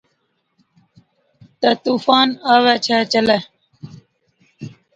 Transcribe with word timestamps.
تہ 1.59 1.69
طُوفان 1.83 2.27
آوَي 2.53 2.75
ڇَي 2.85 2.99
چلَي، 3.11 3.37